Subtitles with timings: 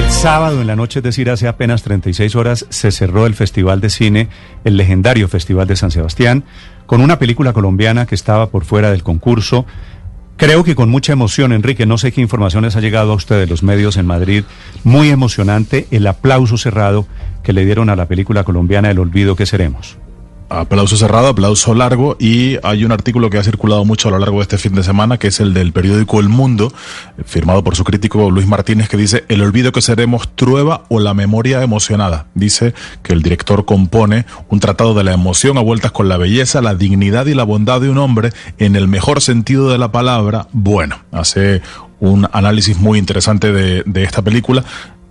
[0.00, 3.82] El sábado en la noche, es decir, hace apenas 36 horas, se cerró el Festival
[3.82, 4.28] de Cine,
[4.64, 6.44] el legendario Festival de San Sebastián,
[6.86, 9.66] con una película colombiana que estaba por fuera del concurso.
[10.38, 13.46] Creo que con mucha emoción, Enrique, no sé qué informaciones ha llegado a usted de
[13.46, 14.44] los medios en Madrid.
[14.84, 17.06] Muy emocionante el aplauso cerrado
[17.42, 19.98] que le dieron a la película colombiana El Olvido que Seremos.
[20.52, 24.38] Aplauso cerrado, aplauso largo y hay un artículo que ha circulado mucho a lo largo
[24.38, 26.72] de este fin de semana que es el del periódico El Mundo,
[27.24, 31.14] firmado por su crítico Luis Martínez que dice El olvido que seremos trueba o la
[31.14, 32.26] memoria emocionada.
[32.34, 36.60] Dice que el director compone un tratado de la emoción a vueltas con la belleza,
[36.60, 40.48] la dignidad y la bondad de un hombre en el mejor sentido de la palabra.
[40.50, 41.62] Bueno, hace
[42.00, 44.64] un análisis muy interesante de, de esta película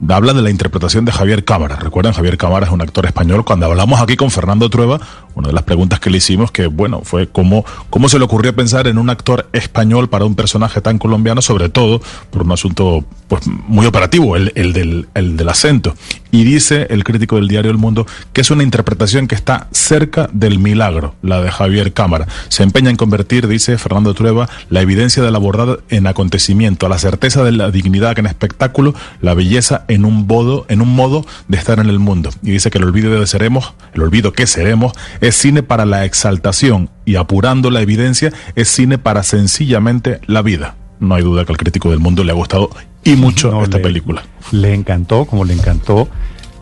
[0.08, 1.76] habla de la interpretación de Javier Cámara.
[1.76, 3.44] Recuerden, Javier Cámara es un actor español.
[3.44, 4.99] Cuando hablamos aquí con Fernando Trueba,
[5.35, 8.55] una de las preguntas que le hicimos que, bueno, fue cómo, cómo se le ocurrió
[8.55, 13.03] pensar en un actor español para un personaje tan colombiano, sobre todo por un asunto
[13.27, 15.94] pues, muy operativo, el, el, del, el del acento.
[16.32, 20.30] Y dice el crítico del diario El Mundo que es una interpretación que está cerca
[20.31, 22.28] del milagro, la de Javier Cámara.
[22.50, 27.00] Se empeña en convertir, dice Fernando Trueba, la evidencia de la bondad en acontecimiento, la
[27.00, 31.58] certeza de la dignidad en espectáculo, la belleza en un modo, en un modo de
[31.58, 32.30] estar en el mundo.
[32.44, 36.06] Y dice que el olvido de seremos, el olvido que seremos, es cine para la
[36.06, 40.75] exaltación y apurando la evidencia, es cine para sencillamente la vida.
[41.00, 42.70] No hay duda que al crítico del mundo le ha gustado
[43.03, 44.23] y mucho No, esta le- película.
[44.52, 46.08] Le encantó, como le encantó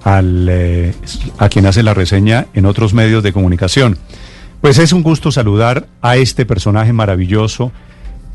[0.04, 0.94] al, eh,
[1.38, 3.98] a quien hace la reseña en otros medios de comunicación.
[4.62, 7.72] Pues es un gusto saludar a este personaje maravilloso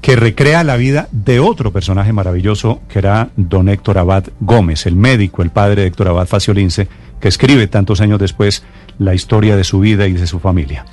[0.01, 4.97] que recrea la vida de otro personaje maravilloso que era don Héctor Abad Gómez, el
[4.97, 6.89] médico, el padre de Héctor Abad Faciolince,
[7.21, 8.65] que escribe tantos años después
[8.99, 10.85] la historia de su vida y de su familia.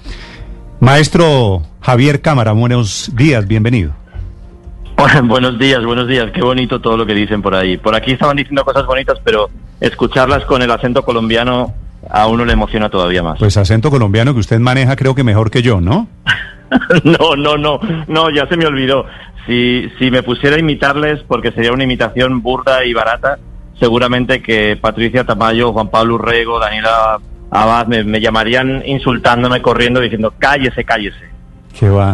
[0.80, 3.94] Maestro Javier Cámara, buenos días, bienvenido.
[5.24, 6.32] buenos días, buenos días.
[6.32, 7.78] Qué bonito todo lo que dicen por ahí.
[7.78, 11.74] Por aquí estaban diciendo cosas bonitas, pero escucharlas con el acento colombiano
[12.10, 13.40] a uno le emociona todavía más.
[13.40, 16.08] Pues acento colombiano que usted maneja creo que mejor que yo, ¿no?
[17.04, 19.08] No, no, no, no, ya se me olvidó.
[19.48, 23.40] Si, si me pusiera a imitarles, porque sería una imitación burda y barata,
[23.80, 27.18] seguramente que Patricia Tamayo, Juan Pablo Urrego, Daniela
[27.50, 31.39] Abad me, me llamarían insultándome, corriendo, diciendo cállese, cállese.
[31.80, 32.14] Que va.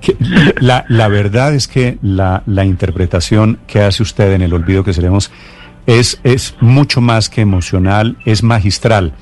[0.00, 0.16] Que-
[0.60, 4.92] la, la verdad es que la, la interpretación que hace usted en El Olvido que
[4.92, 5.30] Seremos
[5.86, 9.12] es, es mucho más que emocional, es magistral.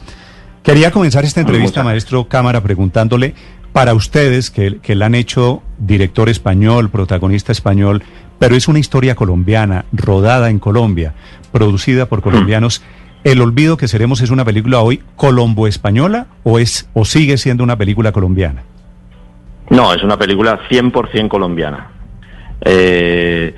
[0.62, 3.34] Quería comenzar esta entrevista, maestro Cámara, preguntándole,
[3.72, 8.02] para ustedes que, que la han hecho director español, protagonista español,
[8.38, 11.14] pero es una historia colombiana, rodada en Colombia,
[11.52, 12.82] producida por colombianos.
[13.24, 17.76] ¿El olvido que seremos es una película hoy colombo-española o, es, o sigue siendo una
[17.76, 18.62] película colombiana?
[19.70, 21.90] No, es una película 100% colombiana.
[22.60, 23.54] Eh,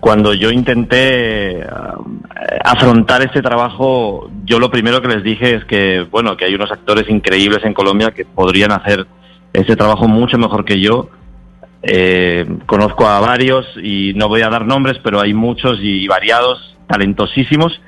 [0.00, 1.66] cuando yo intenté eh,
[2.62, 6.70] afrontar este trabajo, yo lo primero que les dije es que, bueno, que hay unos
[6.70, 9.06] actores increíbles en Colombia que podrían hacer
[9.52, 11.08] ese trabajo mucho mejor que yo.
[11.82, 16.76] Eh, conozco a varios y no voy a dar nombres, pero hay muchos y variados,
[16.88, 17.80] talentosísimos.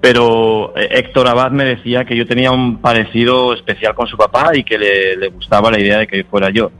[0.00, 4.50] Pero eh, Héctor Abad me decía que yo tenía un parecido especial con su papá
[4.54, 6.70] y que le, le gustaba la idea de que fuera yo.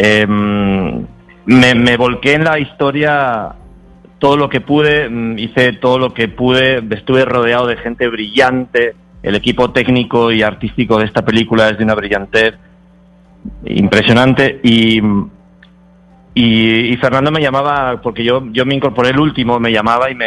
[0.00, 1.04] Em,
[1.46, 3.48] me, volqué en la historia
[4.20, 8.94] todo lo que pude, mm, hice todo lo que pude, estuve rodeado de gente brillante,
[9.22, 12.54] el equipo técnico y artístico de esta película es de una brillantez
[13.64, 15.00] impresionante y,
[16.34, 20.26] y, Fernando me llamaba, porque yo, yo me incorporé el último, me llamaba y me,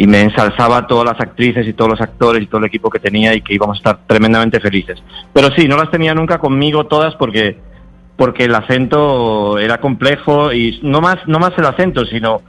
[0.00, 2.88] y me ensalzaba a todas las actrices y todos los actores y todo el equipo
[2.88, 4.98] que tenía y que íbamos a estar tremendamente felices.
[5.34, 7.58] Pero sí, no las tenía nunca conmigo todas porque
[8.16, 12.40] porque el acento era complejo y no más no más el acento, sino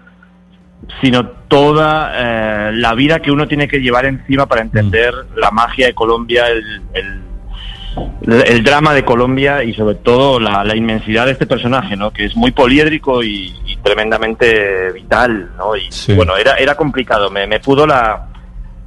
[1.01, 5.87] sino toda eh, la vida que uno tiene que llevar encima para entender la magia
[5.87, 11.33] de Colombia, el, el, el drama de Colombia y sobre todo la, la inmensidad de
[11.33, 12.11] este personaje, ¿no?
[12.11, 15.75] Que es muy poliédrico y, y tremendamente vital, ¿no?
[15.75, 16.13] Y Sí.
[16.13, 18.27] bueno, era, era complicado, me, me pudo la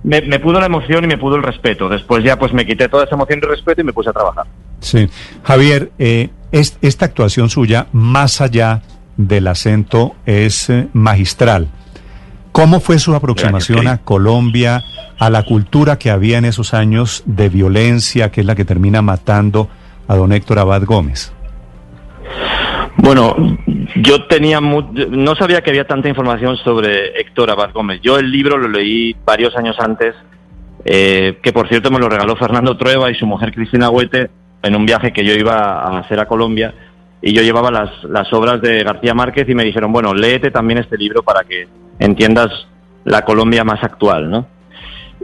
[0.02, 1.88] me, me pudo la emoción y me pudo el respeto.
[1.88, 4.44] Después ya pues me quité toda esa emoción y respeto y me puse a trabajar.
[4.81, 5.08] Sí.
[5.44, 8.82] Javier, eh, es- esta actuación suya, más allá
[9.17, 11.69] del acento, es eh, magistral.
[12.52, 14.85] ¿Cómo fue su aproximación Gracias, a Colombia,
[15.19, 19.00] a la cultura que había en esos años de violencia, que es la que termina
[19.02, 19.69] matando
[20.06, 21.32] a don Héctor Abad Gómez?
[22.96, 23.37] Bueno,
[23.96, 28.00] yo tenía mu- no sabía que había tanta información sobre Héctor Abad Gómez.
[28.02, 30.14] Yo el libro lo leí varios años antes,
[30.85, 34.31] eh, que por cierto me lo regaló Fernando Trueba y su mujer Cristina Huete
[34.62, 36.73] en un viaje que yo iba a hacer a Colombia
[37.20, 40.79] y yo llevaba las, las obras de García Márquez y me dijeron, bueno, léete también
[40.79, 41.67] este libro para que
[41.99, 42.49] entiendas
[43.05, 44.47] la Colombia más actual, ¿no?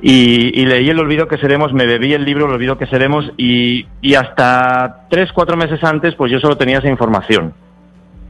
[0.02, 3.86] Y, leí El olvido que seremos, me bebí el libro El olvido que seremos y,
[4.00, 7.52] y hasta tres, cuatro meses antes pues yo solo tenía esa información.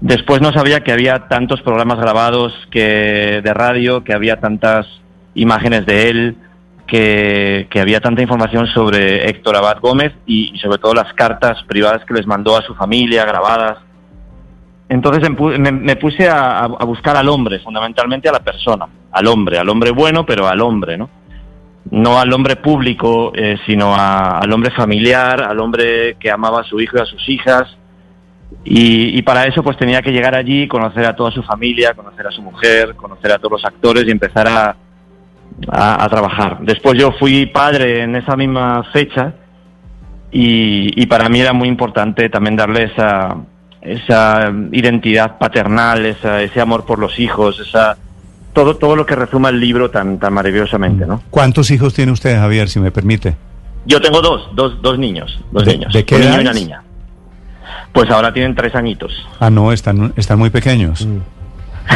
[0.01, 4.87] Después no sabía que había tantos programas grabados que de radio, que había tantas
[5.35, 6.37] imágenes de él,
[6.91, 12.15] que, había tanta información sobre Héctor Abad Gómez y, sobre todo las cartas privadas que
[12.15, 13.79] les mandó a su familia grabadas.
[14.89, 19.93] Entonces me, puse a, buscar al hombre, fundamentalmente a la persona, al hombre, al hombre
[19.93, 21.09] bueno, pero al hombre, ¿no?
[21.91, 26.81] No al hombre público, eh, sino al hombre familiar, al hombre que amaba a su
[26.81, 27.77] hijo y a sus hijas.
[28.65, 32.27] Y, y, para eso pues tenía que llegar allí, conocer a toda su familia, conocer
[32.27, 34.77] a su mujer, conocer a todos los actores y empezar a,
[35.69, 36.59] a, trabajar.
[36.61, 39.35] Después yo fui padre en esa misma fecha
[40.31, 43.37] y, para mí era muy importante también darle esa,
[43.81, 47.97] esa identidad paternal, ese amor por los hijos, esa
[48.53, 51.23] todo todo lo que resuma el libro tan tan maravillosamente, ¿no?
[51.31, 53.37] ¿Cuántos hijos tiene usted, Javier, si me permite?
[53.87, 56.53] Yo tengo dos, dos, dos niños, dos ¿De, niños, ¿de qué un niño y una
[56.53, 56.83] niña.
[57.93, 59.13] Pues ahora tienen tres añitos.
[59.41, 61.07] Ah, no, están están muy pequeños.
[61.07, 61.19] Mm.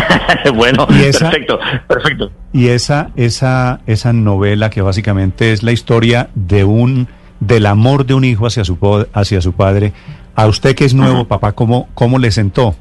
[0.54, 2.30] bueno, perfecto, perfecto.
[2.52, 7.08] Y esa, esa, esa novela que básicamente es la historia de un,
[7.40, 9.92] del amor de un hijo hacia su, hacia su padre.
[10.34, 12.74] A usted que es nuevo, papá, ¿cómo, ¿cómo le sentó?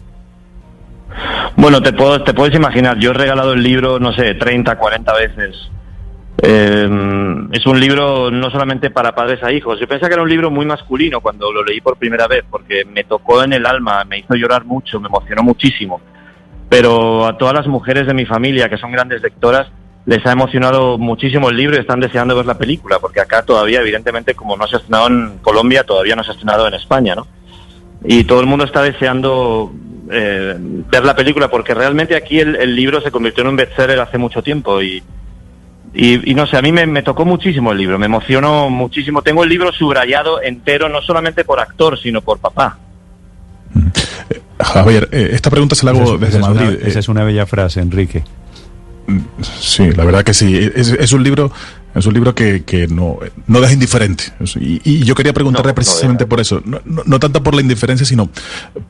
[1.55, 5.13] Bueno, te, puedo, te puedes imaginar, yo he regalado el libro, no sé, 30, 40
[5.13, 5.69] veces.
[6.41, 6.89] Eh,
[7.51, 9.79] es un libro no solamente para padres a hijos.
[9.79, 12.83] Yo pensaba que era un libro muy masculino cuando lo leí por primera vez, porque
[12.85, 16.01] me tocó en el alma, me hizo llorar mucho, me emocionó muchísimo
[16.73, 19.67] pero a todas las mujeres de mi familia que son grandes lectoras
[20.07, 23.79] les ha emocionado muchísimo el libro y están deseando ver la película, porque acá todavía,
[23.79, 27.13] evidentemente, como no se ha estrenado en Colombia, todavía no se ha estrenado en España,
[27.13, 27.27] ¿no?
[28.03, 29.71] Y todo el mundo está deseando
[30.11, 34.17] eh, ver la película, porque realmente aquí el, libro se convirtió en un bestseller hace
[34.17, 35.03] mucho tiempo y,
[35.93, 39.21] y, no sé, a mí me, me, tocó muchísimo el libro, me emocionó muchísimo.
[39.21, 42.77] Tengo el libro subrayado entero, no solamente por actor, sino por papá.
[44.59, 46.79] Javier, eh, esta pregunta se la hago desde Madrid.
[46.83, 48.23] esa es una bella frase, Enrique.
[49.07, 50.71] Mm, sí, la verdad que sí.
[50.75, 51.51] es un libro
[51.95, 54.25] es un libro que, que no, no deja indiferente.
[54.59, 56.61] Y, yo quería preguntarle precisamente por eso.
[56.65, 58.29] No, no, tanto por la indiferencia, sino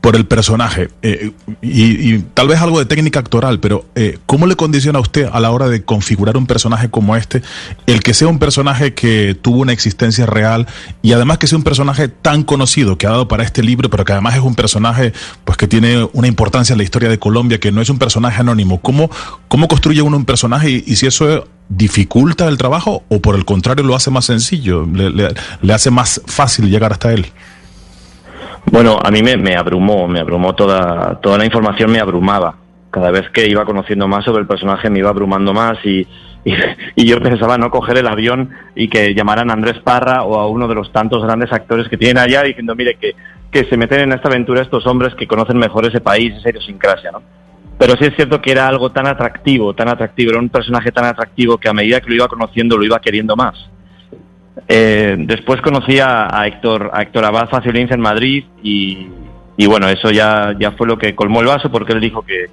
[0.00, 0.88] por el personaje.
[1.02, 5.28] Eh, y, tal vez algo de técnica actoral, pero eh, ¿cómo le condiciona a usted
[5.30, 7.42] a la hora de configurar un personaje como este?
[7.86, 10.66] El que sea un personaje que tuvo una existencia real
[11.02, 14.04] y además que sea un personaje tan conocido que ha dado para este libro, pero
[14.04, 15.12] que además es un personaje
[15.44, 18.40] pues que tiene una importancia en la historia de Colombia, que no es un personaje
[18.40, 18.80] anónimo.
[18.80, 19.10] ¿Cómo,
[19.48, 23.44] cómo construye uno un personaje y, y si eso dificulta el trabajo o por el
[23.44, 27.26] contrario lo hace más sencillo, le, hace más fácil llegar hasta él?
[28.70, 32.56] Bueno, a mí me, abrumó, me abrumó toda, toda la información, me abrumaba.
[32.90, 36.06] Cada vez que iba conociendo más sobre el personaje me iba abrumando más y,
[36.96, 40.48] y, yo pensaba no coger el avión y que llamaran a Andrés Parra o a
[40.48, 43.14] uno de los tantos grandes actores que tienen allá diciendo, mire, que,
[43.50, 47.10] que se meten en esta aventura estos hombres que conocen mejor ese país, esa idiosincrasia,
[47.12, 47.22] ¿no?
[47.84, 51.04] Pero sí es cierto que era algo tan atractivo, tan atractivo, era un personaje tan
[51.04, 53.68] atractivo que a medida que lo iba conociendo lo iba queriendo más.
[54.66, 59.06] Eh, después conocí a, Héctor, a Héctor Abad Faciolince en Madrid y,
[59.66, 62.46] bueno, eso ya, ya fue lo que colmó el vaso porque él dijo que,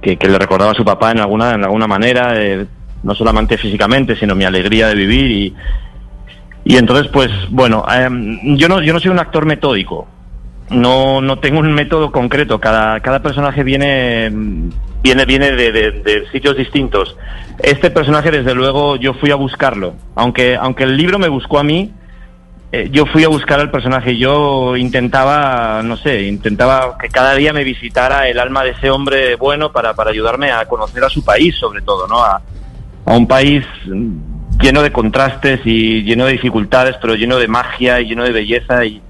[0.00, 2.64] que, le recordaba a su papá en alguna, en alguna manera, eh,
[3.02, 5.54] no solamente físicamente, sino mi alegría de vivir y,
[6.64, 10.08] y entonces pues bueno, em, yo, no, yo no soy un actor metódico,
[10.70, 12.60] no, no tengo un método concreto.
[12.60, 14.30] Cada, cada personaje viene,
[15.02, 17.16] viene, viene de, sitios distintos.
[17.58, 19.94] Este personaje, desde luego, yo fui a buscarlo.
[20.14, 21.92] Aunque, aunque el libro me buscó a mí,
[22.72, 24.16] eh, yo fui a buscar al personaje.
[24.16, 29.34] Yo intentaba, no sé, intentaba que cada día me visitara el alma de ese hombre
[29.34, 32.22] bueno para, para ayudarme a conocer a su país, sobre todo, ¿no?
[32.22, 32.40] A,
[33.06, 33.64] a un país
[34.60, 38.84] lleno de contrastes y lleno de dificultades, pero lleno de magia y lleno de belleza
[38.84, 39.02] y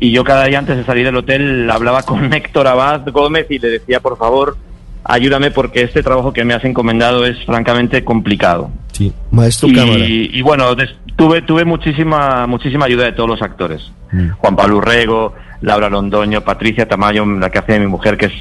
[0.00, 3.58] y yo cada día antes de salir del hotel hablaba con Héctor Abad Gómez y
[3.58, 4.56] le decía, por favor,
[5.04, 8.70] ayúdame porque este trabajo que me has encomendado es francamente complicado.
[8.92, 10.04] Sí, maestro y, Cámara.
[10.06, 10.76] Y bueno,
[11.16, 13.90] tuve, tuve muchísima, muchísima ayuda de todos los actores.
[14.12, 14.30] Mm.
[14.38, 18.32] Juan Pablo Urrego, Laura Londoño, Patricia Tamayo, la que hace de mi mujer, que es,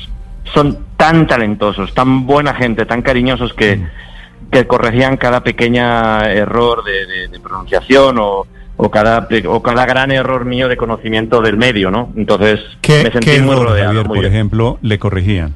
[0.54, 4.50] son tan talentosos, tan buena gente, tan cariñosos que, mm.
[4.51, 10.69] que corregían cada pequeña error de pronunciación o o cada, o cada gran error mío
[10.69, 12.13] de conocimiento del medio, ¿no?
[12.15, 14.03] Entonces me sentí muy rodeado.
[14.03, 15.55] por ejemplo, le corregían?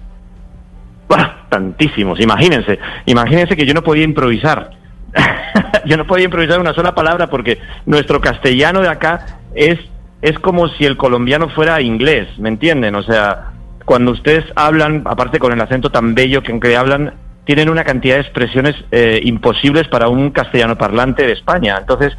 [1.07, 2.79] Bueno, tantísimos, imagínense.
[3.05, 4.71] Imagínense que yo no podía improvisar.
[5.85, 9.77] yo no podía improvisar una sola palabra porque nuestro castellano de acá es,
[10.21, 12.95] es como si el colombiano fuera inglés, ¿me entienden?
[12.95, 13.51] O sea,
[13.85, 17.13] cuando ustedes hablan, aparte con el acento tan bello que aunque hablan,
[17.43, 21.77] tienen una cantidad de expresiones eh, imposibles para un castellano parlante de España.
[21.79, 22.15] Entonces,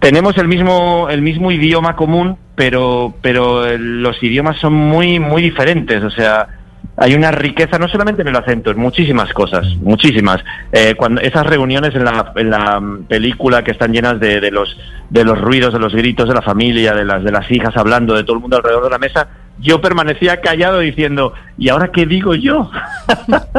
[0.00, 5.42] tenemos el mismo, el mismo idioma común, pero, pero eh, los idiomas son muy, muy
[5.42, 6.02] diferentes.
[6.04, 6.48] O sea,
[6.96, 10.44] hay una riqueza no solamente en el acento, en muchísimas cosas, muchísimas.
[10.72, 14.76] Eh, cuando esas reuniones en la, en la película que están llenas de, de, los
[15.08, 18.14] de los ruidos, de los gritos de la familia, de las de las hijas hablando,
[18.14, 19.28] de todo el mundo alrededor de la mesa,
[19.60, 22.70] yo permanecía callado diciendo, ¿y ahora qué digo yo?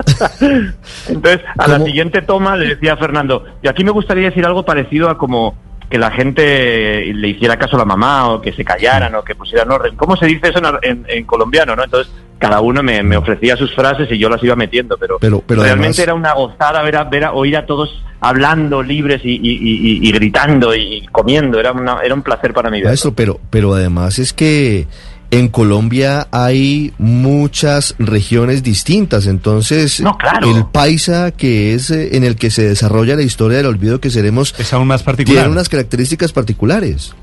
[1.07, 4.63] Entonces, a la siguiente toma le decía a Fernando, y aquí me gustaría decir algo
[4.63, 5.55] parecido a como
[5.89, 9.35] que la gente le hiciera caso a la mamá o que se callaran o que
[9.35, 9.95] pusieran orden.
[9.95, 11.75] ¿Cómo se dice eso en, en, colombiano?
[11.75, 11.83] ¿no?
[11.83, 15.43] Entonces, cada uno me, me, ofrecía sus frases y yo las iba metiendo, pero, pero,
[15.45, 15.99] pero realmente además...
[15.99, 20.07] era una gozada ver a, ver a, oír a todos hablando libres y, y, y,
[20.07, 21.59] y gritando y comiendo.
[21.59, 22.81] Era, una, era un placer para mí.
[22.83, 24.87] Maestro, pero, pero además es que
[25.31, 30.49] en Colombia hay muchas regiones distintas, entonces no, claro.
[30.49, 34.09] el paisa que es eh, en el que se desarrolla la historia del olvido que
[34.09, 35.43] seremos es aún más particular.
[35.43, 37.13] Tiene unas características particulares.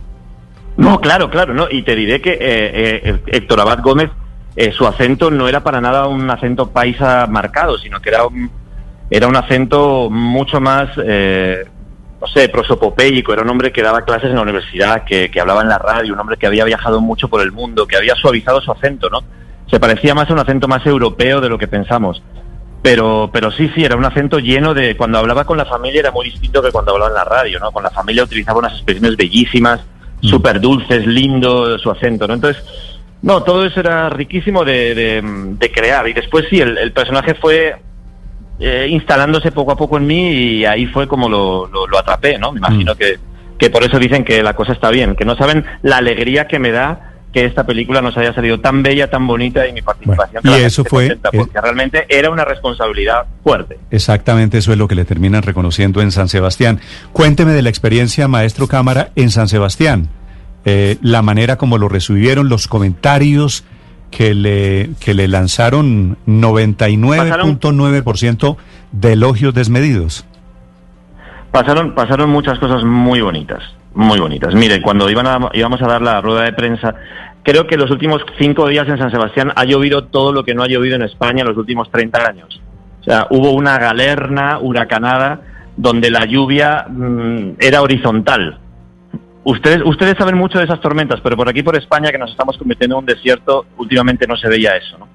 [0.76, 1.68] No, claro, claro, no.
[1.70, 4.10] Y te diré que eh, eh, Héctor Abad Gómez,
[4.56, 8.50] eh, su acento no era para nada un acento paisa marcado, sino que era un,
[9.10, 10.90] era un acento mucho más
[12.20, 15.62] no sé, prosopopéico, era un hombre que daba clases en la universidad, que, que, hablaba
[15.62, 18.61] en la radio, un hombre que había viajado mucho por el mundo, que había suavizado
[18.61, 19.23] su acento, ¿no?
[19.70, 22.23] Se parecía más a un acento más europeo de lo que pensamos.
[22.82, 24.96] Pero, pero sí, sí, era un acento lleno de...
[24.96, 27.73] Cuando hablaba con la familia era muy distinto que cuando hablaba en la radio, ¿no?
[27.73, 29.80] Con la familia utilizaba unas expresiones bellísimas,
[30.23, 30.28] mm.
[30.28, 32.35] súper dulces, lindo su acento, ¿no?
[32.35, 32.62] Entonces,
[33.23, 36.06] no, todo eso era riquísimo de, de, de crear.
[36.08, 37.75] Y después sí, el, el personaje fue
[38.58, 42.38] eh, instalándose poco a poco en mí y ahí fue como lo, lo, lo atrapé,
[42.38, 42.52] ¿no?
[42.52, 42.96] Me imagino mm.
[42.96, 43.18] que,
[43.58, 46.58] que por eso dicen que la cosa está bien, que no saben la alegría que
[46.58, 50.40] me da que esta película nos haya salido tan bella, tan bonita y mi participación.
[50.42, 51.18] Bueno, y eso fue...
[51.20, 53.76] Porque realmente era una responsabilidad fuerte.
[53.90, 56.80] Exactamente, eso es lo que le terminan reconociendo en San Sebastián.
[57.12, 60.08] Cuénteme de la experiencia, maestro Cámara, en San Sebastián.
[60.64, 63.64] Eh, la manera como lo recibieron, los comentarios
[64.10, 68.56] que le, que le lanzaron 99.9%
[68.92, 70.26] de elogios desmedidos.
[71.50, 73.62] Pasaron, pasaron muchas cosas muy bonitas,
[73.94, 74.54] muy bonitas.
[74.54, 76.94] Mire, cuando iban a, íbamos a dar la rueda de prensa,
[77.42, 80.62] creo que los últimos cinco días en San Sebastián ha llovido todo lo que no
[80.62, 82.60] ha llovido en España en los últimos 30 años.
[83.00, 85.40] O sea, hubo una galerna huracanada
[85.76, 88.58] donde la lluvia mmm, era horizontal.
[89.46, 92.58] Ustedes, ustedes saben mucho de esas tormentas, pero por aquí, por España, que nos estamos
[92.58, 95.06] convirtiendo en un desierto, últimamente no se veía eso, ¿no?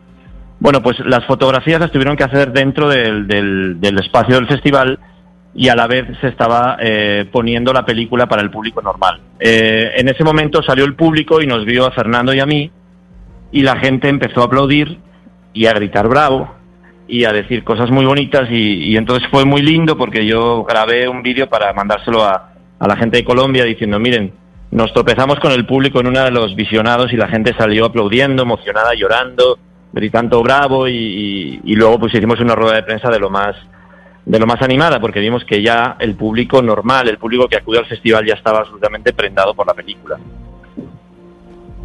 [0.57, 4.99] Bueno, pues las fotografías las tuvieron que hacer dentro del, del, espacio del festival
[5.53, 9.19] y a la vez se estaba eh, poniendo la película para el público normal.
[9.37, 12.71] Eh, en ese momento salió el público y nos vio a Fernando y a mí
[13.51, 14.97] y la gente empezó a aplaudir
[15.51, 16.55] y a gritar bravo
[17.05, 21.09] y a decir cosas muy bonitas y, y entonces fue muy lindo porque yo grabé
[21.09, 22.50] un vídeo para mandárselo a,
[22.81, 24.33] a la gente de Colombia diciendo, miren,
[24.71, 28.41] nos tropezamos con el público en uno de los visionados y la gente salió aplaudiendo,
[28.41, 29.59] emocionada, llorando,
[29.93, 33.55] gritando bravo y, luego pues hicimos una rueda de prensa de lo más
[34.25, 37.79] de lo más animada porque vimos que ya el público normal, el público que acude
[37.79, 40.17] al festival ya estaba absolutamente prendado por la película.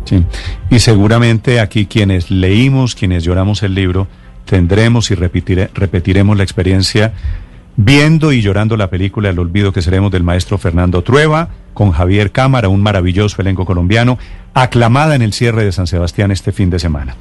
[0.04, 0.24] Sí,
[0.70, 4.06] y seguramente aquí quienes leímos, quienes lloramos el libro,
[4.46, 7.12] tendremos y repetire, repetiremos la experiencia
[7.76, 12.32] viendo y llorando la película El olvido que seremos del maestro Fernando Trueba, con Javier
[12.32, 14.18] Cámara, un maravilloso elenco colombiano,
[14.54, 17.16] aclamada en el cierre de San Sebastián este fin de semana.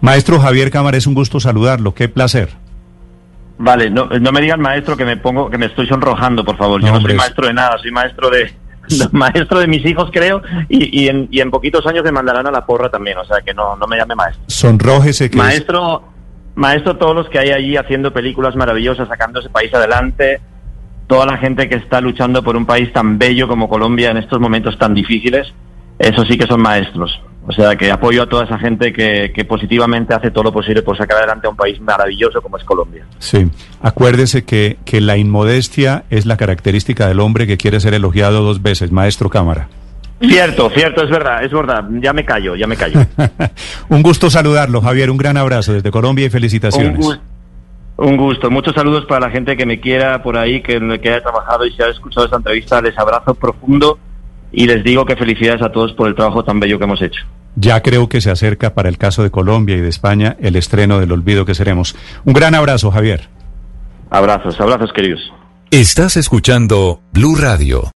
[0.00, 2.48] Maestro Javier Cámara, es un gusto saludarlo, qué placer.
[3.58, 6.80] Vale, no, no me digan maestro que me pongo, que me estoy sonrojando, por favor.
[6.80, 8.50] Yo no, soy maestro de nada, soy maestro de,
[9.12, 10.40] maestro de mis hijos, creo,
[10.70, 13.42] y, y, en, y en poquitos años me mandarán a la porra también, o sea
[13.42, 14.42] que no, no me llame maestro.
[14.46, 16.04] Sonrójese que Maestro,
[16.54, 20.40] maestro todos los que hay allí haciendo películas maravillosas, sacando ese país adelante,
[21.06, 24.40] toda la gente que está luchando por un país tan bello como Colombia en estos
[24.40, 25.52] momentos tan difíciles,
[25.98, 27.20] eso sí que son maestros.
[27.46, 30.82] O sea, que apoyo a toda esa gente que, que, positivamente hace todo lo posible
[30.82, 33.04] por sacar adelante a un país maravilloso como es Colombia.
[33.18, 38.42] Sí, acuérdese que, que la inmodestia es la característica del hombre que quiere ser elogiado
[38.42, 39.68] dos veces, maestro Cámara.
[40.20, 41.84] Cierto, cierto, es verdad, es verdad.
[42.00, 43.00] Ya me callo, ya me callo.
[43.88, 45.10] un gusto saludarlo, Javier.
[45.10, 46.98] Un gran abrazo desde Colombia y felicitaciones.
[46.98, 47.22] Un gusto,
[47.96, 48.50] un gusto.
[48.50, 51.72] Muchos saludos para la gente que me quiera por ahí, que, que haya trabajado y
[51.72, 52.82] se haya escuchado esta entrevista.
[52.82, 53.98] Les abrazo profundo
[54.52, 57.22] y les digo que felicidades a todos por el trabajo tan bello que hemos hecho.
[57.56, 61.00] Ya creo que se acerca para el caso de Colombia y de España el estreno
[61.00, 61.96] del olvido que seremos.
[62.24, 63.28] Un gran abrazo, Javier.
[64.10, 65.20] Abrazos, abrazos queridos.
[65.70, 67.82] Estás escuchando Blue Radio.